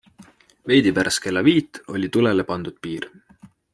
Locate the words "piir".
2.87-3.07